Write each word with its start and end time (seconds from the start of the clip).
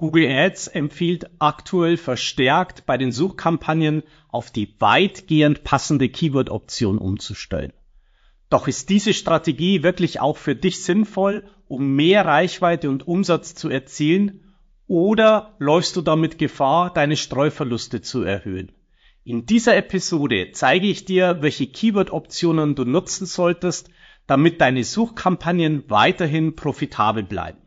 Google 0.00 0.30
Ads 0.30 0.68
empfiehlt 0.68 1.28
aktuell 1.40 1.98
verstärkt 1.98 2.86
bei 2.86 2.96
den 2.96 3.12
Suchkampagnen 3.12 4.02
auf 4.30 4.50
die 4.50 4.74
weitgehend 4.78 5.62
passende 5.62 6.08
Keyword-Option 6.08 6.96
umzustellen. 6.96 7.74
Doch 8.48 8.66
ist 8.66 8.88
diese 8.88 9.12
Strategie 9.12 9.82
wirklich 9.82 10.18
auch 10.18 10.38
für 10.38 10.56
dich 10.56 10.82
sinnvoll, 10.82 11.44
um 11.68 11.96
mehr 11.96 12.24
Reichweite 12.24 12.88
und 12.88 13.06
Umsatz 13.06 13.54
zu 13.54 13.68
erzielen, 13.68 14.54
oder 14.86 15.54
läufst 15.58 15.96
du 15.96 16.00
damit 16.00 16.38
Gefahr, 16.38 16.94
deine 16.94 17.18
Streuverluste 17.18 18.00
zu 18.00 18.22
erhöhen? 18.22 18.72
In 19.24 19.44
dieser 19.44 19.76
Episode 19.76 20.52
zeige 20.52 20.86
ich 20.86 21.04
dir, 21.04 21.42
welche 21.42 21.66
Keyword-Optionen 21.66 22.74
du 22.74 22.86
nutzen 22.86 23.26
solltest, 23.26 23.90
damit 24.26 24.62
deine 24.62 24.82
Suchkampagnen 24.82 25.84
weiterhin 25.88 26.56
profitabel 26.56 27.22
bleiben. 27.22 27.58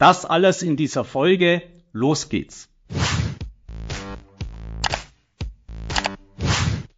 Das 0.00 0.24
alles 0.24 0.62
in 0.62 0.78
dieser 0.78 1.04
Folge. 1.04 1.60
Los 1.92 2.30
geht's. 2.30 2.70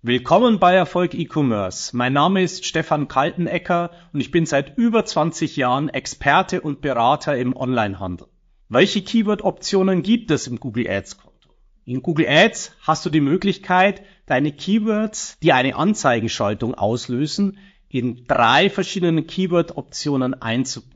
Willkommen 0.03 0.61
bei 0.61 0.75
Erfolg 0.75 1.13
E-Commerce. 1.13 1.97
Mein 1.97 2.13
Name 2.13 2.45
ist 2.45 2.65
Stefan 2.65 3.09
Kaltenecker 3.09 3.91
und 4.13 4.21
ich 4.21 4.31
bin 4.31 4.47
seit 4.47 4.79
über 4.79 5.05
20 5.05 5.57
Jahren 5.57 5.89
Experte 5.89 6.61
und 6.61 6.81
Berater 6.81 7.37
im 7.37 7.57
Onlinehandel. 7.57 8.29
Welche 8.69 9.03
Keyword-Optionen 9.03 10.05
gibt 10.05 10.31
es 10.31 10.47
im 10.47 10.61
Google 10.61 10.89
Ads 10.89 11.19
Konto? 11.19 11.49
In 11.85 12.03
Google 12.03 12.29
Ads 12.29 12.71
hast 12.83 13.05
du 13.05 13.11
die 13.11 13.21
Möglichkeit, 13.21 14.05
deine 14.27 14.53
Keywords, 14.53 15.39
die 15.43 15.53
eine 15.53 15.75
Anzeigenschaltung 15.75 16.77
auslösen, 16.77 17.59
in 17.89 18.27
drei 18.29 18.71
verschiedenen 18.71 19.27
Keyword-Optionen 19.27 20.41
einzubauen. 20.41 20.92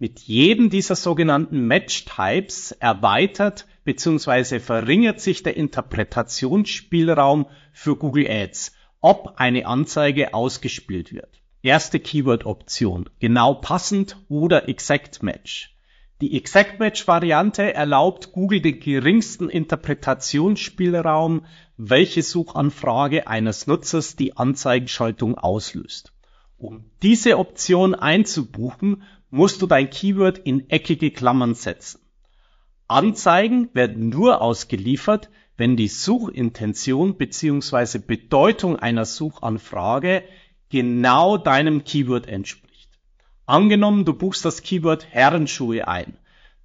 Mit 0.00 0.18
jedem 0.20 0.70
dieser 0.70 0.96
sogenannten 0.96 1.68
Match-Types 1.68 2.72
erweitert 2.72 3.66
bzw. 3.84 4.58
verringert 4.58 5.20
sich 5.20 5.44
der 5.44 5.56
Interpretationsspielraum 5.56 7.46
für 7.72 7.96
Google 7.96 8.26
Ads, 8.28 8.72
ob 9.00 9.34
eine 9.36 9.66
Anzeige 9.66 10.34
ausgespielt 10.34 11.12
wird. 11.12 11.40
Erste 11.62 12.00
Keyword-Option, 12.00 13.08
genau 13.20 13.54
passend 13.54 14.16
oder 14.28 14.68
Exact 14.68 15.22
Match. 15.22 15.76
Die 16.20 16.36
Exact 16.36 16.80
Match 16.80 17.06
Variante 17.06 17.72
erlaubt 17.72 18.32
Google 18.32 18.60
den 18.60 18.80
geringsten 18.80 19.48
Interpretationsspielraum, 19.48 21.46
welche 21.76 22.22
Suchanfrage 22.22 23.28
eines 23.28 23.66
Nutzers 23.66 24.16
die 24.16 24.36
Anzeigenschaltung 24.36 25.38
auslöst. 25.38 26.12
Um 26.56 26.84
diese 27.02 27.38
Option 27.38 27.94
einzubuchen, 27.94 29.02
musst 29.34 29.60
du 29.62 29.66
dein 29.66 29.90
Keyword 29.90 30.38
in 30.38 30.70
eckige 30.70 31.10
Klammern 31.10 31.54
setzen. 31.54 32.00
Anzeigen 32.86 33.68
werden 33.72 34.08
nur 34.08 34.40
ausgeliefert, 34.40 35.28
wenn 35.56 35.76
die 35.76 35.88
Suchintention 35.88 37.16
bzw. 37.16 37.98
Bedeutung 37.98 38.76
einer 38.76 39.04
Suchanfrage 39.04 40.22
genau 40.68 41.36
deinem 41.36 41.82
Keyword 41.82 42.28
entspricht. 42.28 42.90
Angenommen, 43.44 44.04
du 44.04 44.14
buchst 44.14 44.44
das 44.44 44.62
Keyword 44.62 45.08
Herrenschuhe 45.10 45.88
ein. 45.88 46.16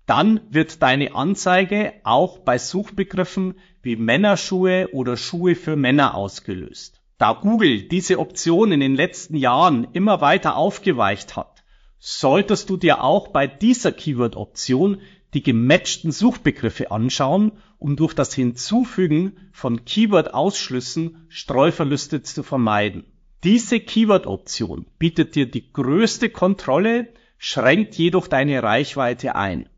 Dann 0.06 0.40
wird 0.52 0.84
deine 0.84 1.16
Anzeige 1.16 1.94
auch 2.04 2.38
bei 2.38 2.60
Suchbegriffen 2.60 3.56
wie 3.82 3.96
Männerschuhe 3.96 4.90
oder 4.94 5.18
Schuhe 5.18 5.56
für 5.56 5.76
Männer 5.76 6.14
ausgelöst. 6.14 7.02
Da 7.18 7.34
Google 7.34 7.88
diese 7.88 8.20
Option 8.20 8.72
in 8.72 8.80
den 8.80 8.94
letzten 8.94 9.38
Jahren 9.38 9.88
immer 9.94 10.22
weiter 10.22 10.56
aufgeweicht 10.56 11.36
hat, 11.36 11.59
solltest 12.00 12.70
du 12.70 12.78
dir 12.78 13.04
auch 13.04 13.28
bei 13.28 13.46
dieser 13.46 13.92
Keyword-Option 13.92 15.02
die 15.34 15.44
gematchten 15.44 16.12
Suchbegriffe 16.12 16.92
anschauen, 16.92 17.52
um 17.78 17.96
durch 17.96 18.14
das 18.14 18.34
Hinzufügen 18.34 19.38
von 19.52 19.86
Keyword-Ausschlüssen 19.86 21.26
Streuverluste 21.28 22.24
zu 22.24 22.42
vermeiden. 22.42 23.04
Diese 23.44 23.80
Keyword-Option 23.80 24.86
bietet 24.98 25.36
dir 25.36 25.46
die 25.46 25.72
größte 25.72 26.30
Kontrolle, 26.30 27.14
schränkt 27.38 27.96
jedoch 27.96 28.28
deine 28.28 28.64
Reichweite 28.64 29.36
ein. 29.36 29.70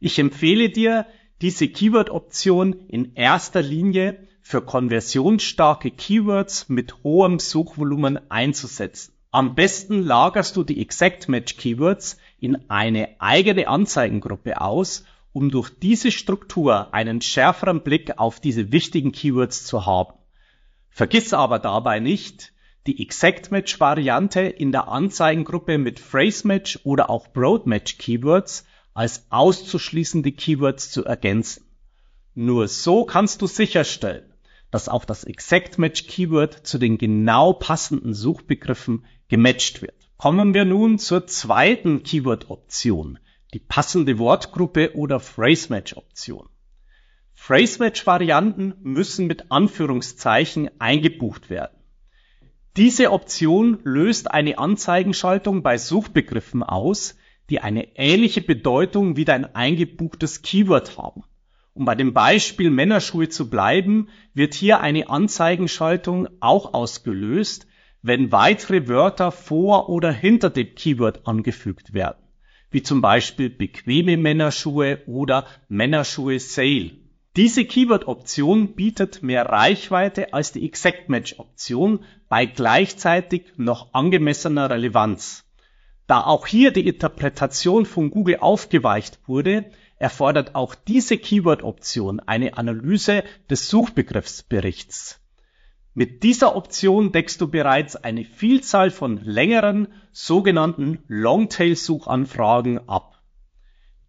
Ich 0.00 0.18
empfehle 0.18 0.70
dir, 0.70 1.06
diese 1.40 1.68
Keyword-Option 1.68 2.72
in 2.88 3.14
erster 3.14 3.62
Linie 3.62 4.26
für 4.42 4.62
konversionsstarke 4.62 5.90
Keywords 5.90 6.68
mit 6.68 7.02
hohem 7.04 7.38
Suchvolumen 7.38 8.30
einzusetzen. 8.30 9.15
Am 9.36 9.54
besten 9.54 10.02
lagerst 10.02 10.56
du 10.56 10.64
die 10.64 10.80
Exact 10.80 11.28
Match 11.28 11.58
Keywords 11.58 12.16
in 12.40 12.70
eine 12.70 13.20
eigene 13.20 13.68
Anzeigengruppe 13.68 14.62
aus, 14.62 15.04
um 15.34 15.50
durch 15.50 15.68
diese 15.78 16.10
Struktur 16.10 16.94
einen 16.94 17.20
schärferen 17.20 17.82
Blick 17.82 18.18
auf 18.18 18.40
diese 18.40 18.72
wichtigen 18.72 19.12
Keywords 19.12 19.66
zu 19.66 19.84
haben. 19.84 20.14
Vergiss 20.88 21.34
aber 21.34 21.58
dabei 21.58 22.00
nicht, 22.00 22.54
die 22.86 23.02
Exact 23.02 23.50
Match 23.50 23.78
Variante 23.78 24.40
in 24.40 24.72
der 24.72 24.88
Anzeigengruppe 24.88 25.76
mit 25.76 26.00
Phrase 26.00 26.46
Match 26.48 26.80
oder 26.84 27.10
auch 27.10 27.28
Broad 27.28 27.66
Match 27.66 27.98
Keywords 27.98 28.64
als 28.94 29.26
auszuschließende 29.28 30.32
Keywords 30.32 30.90
zu 30.90 31.04
ergänzen. 31.04 31.62
Nur 32.34 32.68
so 32.68 33.04
kannst 33.04 33.42
du 33.42 33.46
sicherstellen, 33.46 34.32
dass 34.76 34.90
auch 34.90 35.06
das 35.06 35.24
Exact 35.24 35.78
Match 35.78 36.06
Keyword 36.06 36.66
zu 36.66 36.76
den 36.76 36.98
genau 36.98 37.54
passenden 37.54 38.12
Suchbegriffen 38.12 39.06
gematcht 39.28 39.80
wird. 39.80 39.94
Kommen 40.18 40.52
wir 40.52 40.66
nun 40.66 40.98
zur 40.98 41.26
zweiten 41.26 42.02
Keyword-Option, 42.02 43.18
die 43.54 43.58
passende 43.58 44.18
Wortgruppe 44.18 44.94
oder 44.94 45.18
Phrase-Match-Option. 45.18 46.50
Phrase-Match-Varianten 47.32 48.74
müssen 48.82 49.26
mit 49.26 49.50
Anführungszeichen 49.50 50.68
eingebucht 50.78 51.48
werden. 51.48 51.78
Diese 52.76 53.12
Option 53.12 53.78
löst 53.82 54.30
eine 54.30 54.58
Anzeigenschaltung 54.58 55.62
bei 55.62 55.78
Suchbegriffen 55.78 56.62
aus, 56.62 57.16
die 57.48 57.60
eine 57.60 57.96
ähnliche 57.96 58.42
Bedeutung 58.42 59.16
wie 59.16 59.24
dein 59.24 59.54
eingebuchtes 59.54 60.42
Keyword 60.42 60.98
haben. 60.98 61.24
Um 61.76 61.84
bei 61.84 61.94
dem 61.94 62.14
Beispiel 62.14 62.70
Männerschuhe 62.70 63.28
zu 63.28 63.50
bleiben, 63.50 64.08
wird 64.32 64.54
hier 64.54 64.80
eine 64.80 65.10
Anzeigenschaltung 65.10 66.26
auch 66.40 66.72
ausgelöst, 66.72 67.66
wenn 68.00 68.32
weitere 68.32 68.88
Wörter 68.88 69.30
vor 69.30 69.90
oder 69.90 70.10
hinter 70.10 70.48
dem 70.48 70.74
Keyword 70.74 71.28
angefügt 71.28 71.92
werden, 71.92 72.24
wie 72.70 72.82
zum 72.82 73.02
Beispiel 73.02 73.50
bequeme 73.50 74.16
Männerschuhe 74.16 75.02
oder 75.06 75.44
Männerschuhe 75.68 76.40
Sale. 76.40 76.92
Diese 77.36 77.66
Keyword-Option 77.66 78.74
bietet 78.74 79.22
mehr 79.22 79.44
Reichweite 79.44 80.32
als 80.32 80.52
die 80.52 80.64
Exact 80.64 81.10
Match-Option 81.10 82.06
bei 82.30 82.46
gleichzeitig 82.46 83.52
noch 83.58 83.92
angemessener 83.92 84.70
Relevanz. 84.70 85.44
Da 86.06 86.22
auch 86.22 86.46
hier 86.46 86.70
die 86.70 86.86
Interpretation 86.86 87.84
von 87.84 88.10
Google 88.10 88.38
aufgeweicht 88.40 89.18
wurde, 89.26 89.66
erfordert 89.98 90.54
auch 90.54 90.74
diese 90.74 91.18
Keyword-Option 91.18 92.20
eine 92.20 92.56
Analyse 92.56 93.24
des 93.50 93.68
Suchbegriffsberichts. 93.68 95.20
Mit 95.94 96.22
dieser 96.22 96.56
Option 96.56 97.10
deckst 97.10 97.40
du 97.40 97.48
bereits 97.48 97.96
eine 97.96 98.24
Vielzahl 98.24 98.90
von 98.90 99.16
längeren 99.24 99.88
sogenannten 100.12 100.98
Longtail-Suchanfragen 101.08 102.86
ab. 102.88 103.22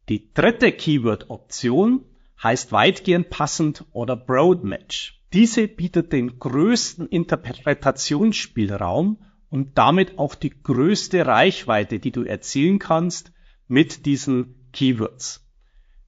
Die 0.09 0.33
dritte 0.33 0.73
Keyword-Option 0.73 2.03
heißt 2.43 2.73
weitgehend 2.73 3.29
passend 3.29 3.85
oder 3.93 4.17
Broad 4.17 4.65
Match. 4.65 5.23
Diese 5.31 5.67
bietet 5.67 6.13
den 6.13 6.39
größten 6.39 7.07
Interpretationsspielraum 7.07 9.19
und 9.49 9.77
damit 9.77 10.19
auch 10.19 10.35
die 10.35 10.49
größte 10.49 11.25
Reichweite, 11.25 11.99
die 11.99 12.11
du 12.11 12.23
erzielen 12.23 12.79
kannst 12.79 13.31
mit 13.67 14.05
diesen 14.05 14.69
Keywords. 14.73 15.46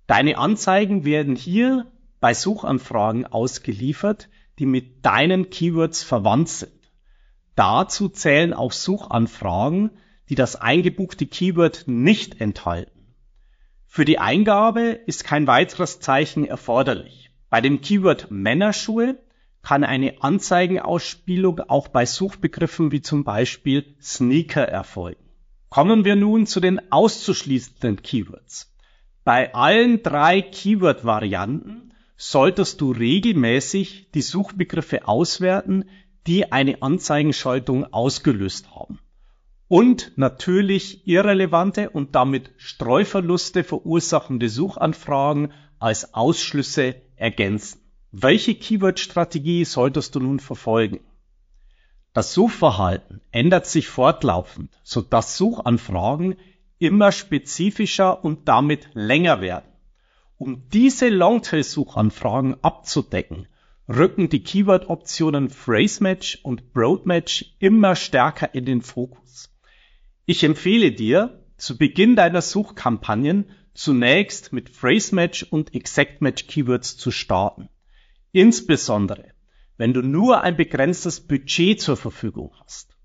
Deine 0.10 0.40
Anzeigen 0.40 1.06
werden 1.06 1.36
hier 1.36 1.86
bei 2.20 2.34
Suchanfragen 2.34 3.28
ausgeliefert, 3.28 4.28
die 4.58 4.66
mit 4.66 5.06
deinen 5.06 5.52
Keywords 5.52 6.02
verwandt 6.02 6.50
sind. 6.50 6.92
Dazu 7.54 8.10
zählen 8.10 8.56
auch 8.56 8.72
Suchanfragen, 8.72 9.92
die 10.28 10.34
das 10.34 10.56
eingebuchte 10.56 11.28
Keyword 11.28 11.84
nicht 11.86 12.42
enthalten. 12.42 13.14
Für 13.86 14.04
die 14.04 14.18
Eingabe 14.18 15.00
ist 15.06 15.26
kein 15.26 15.46
weiteres 15.46 16.00
Zeichen 16.00 16.44
erforderlich. 16.44 17.30
Bei 17.52 17.62
dem 17.62 17.80
Keyword 17.82 18.32
Männerschuhe 18.32 19.20
kann 19.62 19.84
eine 19.84 20.24
Anzeigenausspielung 20.24 21.60
auch 21.60 21.88
bei 21.88 22.08
Suchbegriffen 22.08 22.92
wie 22.92 23.04
zum 23.04 23.24
Beispiel 23.24 23.96
Sneaker 24.02 24.68
erfolgen. 24.68 25.24
Kommen 25.70 26.04
wir 26.04 26.16
nun 26.16 26.48
zu 26.48 26.60
den 26.60 26.92
auszuschließenden 26.92 28.02
Keywords. 28.02 28.74
Bei 29.24 29.54
allen 29.54 30.01
drei 30.01 30.42
Keyword-Varianten 30.42 31.94
solltest 32.16 32.81
du 32.81 32.92
regelmäßig 32.92 34.12
die 34.12 34.21
Suchbegriffe 34.21 35.07
auswerten, 35.07 35.86
die 36.27 36.51
eine 36.51 36.81
Anzeigenschaltung 36.81 37.94
ausgelöst 37.94 38.71
haben. 38.71 39.00
Und 39.68 40.13
natürlich 40.18 41.07
irrelevante 41.07 41.92
und 41.92 42.16
damit 42.16 42.51
Streuverluste 42.57 43.63
verursachende 43.63 44.50
Suchanfragen 44.50 45.54
als 45.80 46.13
Ausschlüsse 46.13 46.95
ergänzen. 47.15 47.80
Welche 48.12 48.56
Keyword-Strategie 48.56 49.63
solltest 49.65 50.15
du 50.15 50.19
nun 50.19 50.39
verfolgen? 50.39 51.00
Das 52.13 52.33
Suchverhalten 52.33 53.22
ändert 53.31 53.68
sich 53.68 53.88
fortlaufend, 53.88 54.72
sodass 54.83 55.38
Suchanfragen 55.38 56.36
immer 56.80 57.12
spezifischer 57.12 58.24
und 58.24 58.48
damit 58.48 58.90
länger 58.94 59.42
werden. 59.42 59.70
Um 60.38 60.70
diese 60.70 61.10
Longtail-Suchanfragen 61.10 62.64
abzudecken, 62.64 63.48
rücken 63.90 64.30
die 64.30 64.42
Keyword-Optionen 64.42 65.50
Phrase 65.50 66.02
Match 66.02 66.40
und 66.44 66.74
Broad 66.74 67.06
Match 67.06 67.54
immer 67.60 67.96
stärker 67.96 68.54
in 68.56 68.66
den 68.66 68.81
Fokus. 68.81 69.54
Ich 70.26 70.44
empfehle 70.44 70.92
dir, 70.92 71.44
zu 71.58 71.78
Beginn 71.78 72.16
deiner 72.16 72.42
Suchkampagnen 72.42 73.50
zunächst 73.74 74.54
mit 74.54 74.70
Phrase 74.70 75.14
Match 75.14 75.44
und 75.44 75.75
Exact 75.75 76.22
Match 76.22 76.48
Keywords 76.48 76.96
zu 76.98 77.12
starten. 77.12 77.70
Insbesondere, 78.32 79.34
wenn 79.78 79.94
du 79.94 80.02
nur 80.02 80.42
ein 80.42 80.56
begrenztes 80.56 81.20
Budget 81.20 81.82
zur 81.82 81.98
Verfügung 81.98 82.54
hast. 82.64 82.96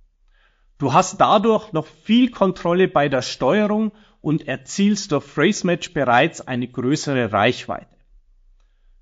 Du 0.79 0.93
hast 0.93 1.21
dadurch 1.21 1.73
noch 1.73 1.87
viel 1.87 2.31
Kontrolle 2.31 2.89
bei 2.89 3.09
der 3.09 3.23
Steuerung 3.23 3.93
und 4.21 4.49
erzielst 4.49 5.13
durch 5.13 5.25
Phrase 5.25 5.67
Match 5.67 5.93
bereits 5.93 6.41
eine 6.41 6.67
größere 6.67 7.33
Reichweite. 7.33 7.95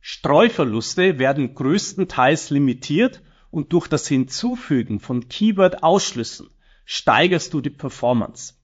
Streuverluste 0.01 1.19
werden 1.19 1.55
größtenteils 1.55 2.51
limitiert 2.51 3.23
und 3.51 3.73
durch 3.73 3.87
das 3.87 4.09
Hinzufügen 4.09 4.99
von 4.99 5.29
Keyword-Ausschlüssen 5.29 6.51
steigerst 6.85 7.55
du 7.55 7.61
die 7.61 7.71
Performance. 7.71 8.55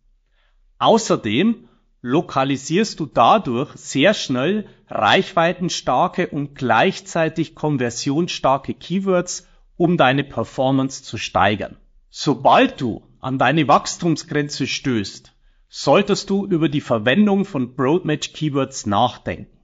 Außerdem 0.78 1.68
lokalisierst 2.02 3.00
du 3.00 3.06
dadurch 3.06 3.72
sehr 3.76 4.14
schnell 4.14 4.66
reichweitenstarke 4.88 6.28
und 6.28 6.54
gleichzeitig 6.54 7.54
konversionsstarke 7.54 8.74
Keywords, 8.74 9.46
um 9.76 9.96
deine 9.96 10.24
Performance 10.24 11.02
zu 11.02 11.18
steigern. 11.18 11.76
Sobald 12.10 12.80
du 12.80 13.02
an 13.20 13.38
deine 13.38 13.68
Wachstumsgrenze 13.68 14.66
stößt, 14.66 15.34
solltest 15.68 16.30
du 16.30 16.46
über 16.46 16.68
die 16.68 16.80
Verwendung 16.80 17.44
von 17.44 17.74
Broadmatch 17.74 18.32
Keywords 18.32 18.86
nachdenken. 18.86 19.58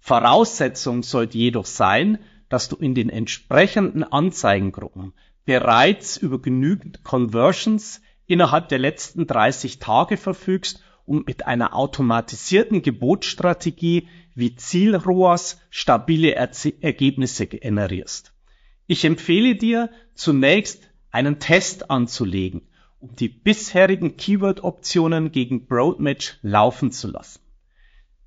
Voraussetzung 0.00 1.04
sollte 1.04 1.38
jedoch 1.38 1.66
sein, 1.66 2.18
dass 2.48 2.68
du 2.68 2.76
in 2.76 2.94
den 2.94 3.08
entsprechenden 3.08 4.02
Anzeigengruppen 4.02 5.12
bereits 5.44 6.16
über 6.16 6.40
genügend 6.40 7.04
Conversions 7.04 8.00
innerhalb 8.26 8.68
der 8.68 8.78
letzten 8.78 9.26
30 9.26 9.78
Tage 9.78 10.16
verfügst 10.16 10.82
und 11.04 11.26
mit 11.26 11.46
einer 11.46 11.74
automatisierten 11.74 12.82
Gebotsstrategie 12.82 14.08
wie 14.34 14.56
Zielroas 14.56 15.60
stabile 15.70 16.34
Erze 16.34 16.72
Ergebnisse 16.82 17.46
generierst. 17.46 18.32
Ich 18.86 19.04
empfehle 19.04 19.54
dir 19.54 19.90
zunächst 20.14 20.91
einen 21.12 21.38
Test 21.38 21.90
anzulegen, 21.90 22.62
um 22.98 23.14
die 23.14 23.28
bisherigen 23.28 24.16
Keyword-Optionen 24.16 25.30
gegen 25.30 25.66
Broadmatch 25.66 26.38
laufen 26.42 26.90
zu 26.90 27.08
lassen. 27.08 27.40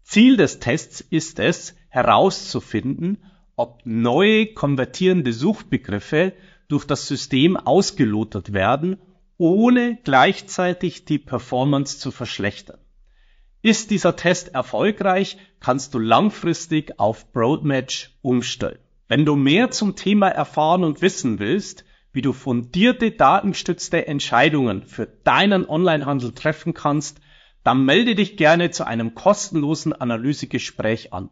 Ziel 0.04 0.38
des 0.38 0.60
Tests 0.60 1.02
ist 1.02 1.40
es, 1.40 1.76
herauszufinden, 1.90 3.24
ob 3.56 3.82
neue 3.86 4.54
konvertierende 4.54 5.34
Suchbegriffe 5.34 6.34
durch 6.68 6.86
das 6.86 7.08
System 7.08 7.58
ausgelotet 7.58 8.54
werden, 8.54 8.98
ohne 9.38 9.98
gleichzeitig 10.04 11.06
die 11.06 11.20
Performance 11.20 12.00
zu 12.00 12.12
verschlechtern. 12.12 12.80
Ist 13.62 13.90
dieser 13.90 14.16
Test 14.16 14.54
erfolgreich, 14.54 15.38
kannst 15.60 15.94
du 15.96 16.00
langfristig 16.00 17.00
auf 17.00 17.32
Broadmatch 17.32 18.16
umstellen. 18.22 18.80
Wenn 19.08 19.26
du 19.26 19.36
mehr 19.36 19.72
zum 19.72 19.96
Thema 19.96 20.28
erfahren 20.28 20.84
und 20.84 21.02
wissen 21.02 21.40
willst, 21.40 21.86
wie 22.16 22.22
du 22.22 22.32
fundierte 22.32 23.12
datengestützte 23.12 24.08
Entscheidungen 24.08 24.84
für 24.84 25.06
deinen 25.26 25.68
Onlinehandel 25.68 26.32
treffen 26.32 26.74
kannst, 26.74 27.20
dann 27.66 27.84
melde 27.84 28.16
dich 28.16 28.38
gerne 28.38 28.72
zu 28.72 28.88
einem 28.88 29.16
kostenlosen 29.16 29.92
Analysegespräch 29.92 31.12
an. 31.12 31.30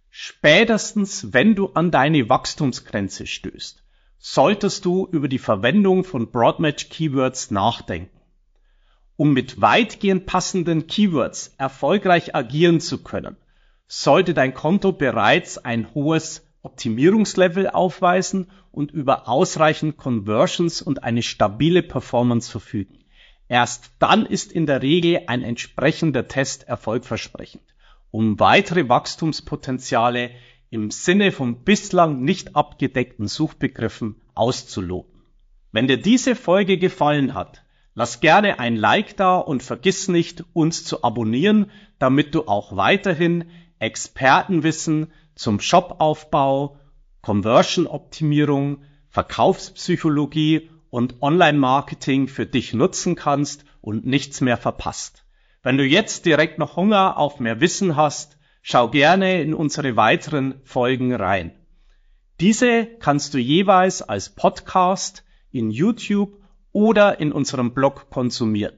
Spätestens 0.08 1.34
wenn 1.34 1.54
du 1.54 1.72
an 1.74 1.90
deine 1.90 2.28
Wachstumsgrenze 2.28 3.26
stößt, 3.26 3.84
solltest 4.18 4.84
du 4.84 5.06
über 5.12 5.28
die 5.28 5.38
Verwendung 5.38 6.04
von 6.04 6.30
Broadmatch 6.30 6.88
Keywords 6.88 7.50
nachdenken. 7.50 8.16
Um 9.16 9.32
mit 9.32 9.60
weitgehend 9.60 10.26
passenden 10.26 10.86
Keywords 10.86 11.54
erfolgreich 11.58 12.34
agieren 12.34 12.80
zu 12.80 13.02
können, 13.02 13.36
sollte 13.86 14.34
dein 14.34 14.54
Konto 14.54 14.92
bereits 14.92 15.58
ein 15.58 15.94
hohes 15.94 16.45
Optimierungslevel 16.66 17.70
aufweisen 17.70 18.50
und 18.72 18.90
über 18.90 19.28
ausreichend 19.28 19.96
Conversions 19.96 20.82
und 20.82 21.04
eine 21.04 21.22
stabile 21.22 21.82
Performance 21.82 22.50
verfügen. 22.50 22.98
Erst 23.48 23.92
dann 24.00 24.26
ist 24.26 24.50
in 24.50 24.66
der 24.66 24.82
Regel 24.82 25.22
ein 25.28 25.42
entsprechender 25.42 26.26
Test 26.26 26.64
erfolgversprechend, 26.64 27.62
um 28.10 28.40
weitere 28.40 28.88
Wachstumspotenziale 28.88 30.32
im 30.70 30.90
Sinne 30.90 31.30
von 31.30 31.62
bislang 31.62 32.22
nicht 32.22 32.56
abgedeckten 32.56 33.28
Suchbegriffen 33.28 34.16
auszuloten. 34.34 35.22
Wenn 35.70 35.86
dir 35.86 35.98
diese 35.98 36.34
Folge 36.34 36.78
gefallen 36.78 37.34
hat, 37.34 37.62
lass 37.94 38.20
gerne 38.20 38.58
ein 38.58 38.74
Like 38.74 39.16
da 39.16 39.36
und 39.38 39.62
vergiss 39.62 40.08
nicht, 40.08 40.44
uns 40.52 40.84
zu 40.84 41.04
abonnieren, 41.04 41.70
damit 42.00 42.34
du 42.34 42.48
auch 42.48 42.76
weiterhin 42.76 43.44
Expertenwissen 43.78 45.12
zum 45.36 45.60
Shopaufbau, 45.60 46.78
Conversion-Optimierung, 47.22 48.82
Verkaufspsychologie 49.08 50.70
und 50.90 51.22
Online-Marketing 51.22 52.26
für 52.26 52.46
dich 52.46 52.72
nutzen 52.74 53.14
kannst 53.14 53.64
und 53.80 54.06
nichts 54.06 54.40
mehr 54.40 54.56
verpasst. 54.56 55.24
Wenn 55.62 55.78
du 55.78 55.84
jetzt 55.84 56.26
direkt 56.26 56.58
noch 56.58 56.76
Hunger 56.76 57.18
auf 57.18 57.38
mehr 57.38 57.60
Wissen 57.60 57.96
hast, 57.96 58.38
schau 58.62 58.88
gerne 58.88 59.42
in 59.42 59.54
unsere 59.54 59.96
weiteren 59.96 60.60
Folgen 60.64 61.14
rein. 61.14 61.52
Diese 62.40 62.86
kannst 62.86 63.34
du 63.34 63.38
jeweils 63.38 64.02
als 64.02 64.34
Podcast 64.34 65.24
in 65.50 65.70
YouTube 65.70 66.40
oder 66.72 67.20
in 67.20 67.32
unserem 67.32 67.72
Blog 67.72 68.10
konsumieren. 68.10 68.76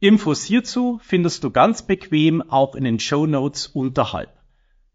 Infos 0.00 0.44
hierzu 0.44 1.00
findest 1.02 1.44
du 1.44 1.50
ganz 1.50 1.82
bequem 1.82 2.42
auch 2.42 2.74
in 2.74 2.84
den 2.84 2.98
Show 3.00 3.26
Notes 3.26 3.66
unterhalb. 3.66 4.43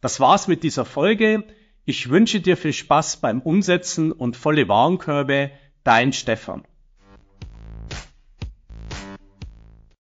Das 0.01 0.19
war's 0.19 0.47
mit 0.47 0.63
dieser 0.63 0.85
Folge. 0.85 1.43
Ich 1.85 2.09
wünsche 2.09 2.39
dir 2.39 2.55
viel 2.55 2.73
Spaß 2.73 3.17
beim 3.17 3.41
Umsetzen 3.41 4.11
und 4.11 4.37
volle 4.37 4.67
Warenkörbe. 4.67 5.51
Dein 5.83 6.13
Stefan. 6.13 6.63